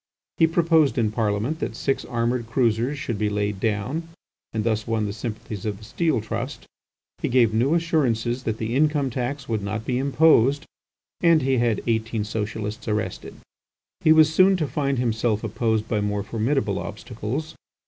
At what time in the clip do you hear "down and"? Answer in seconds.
3.59-4.63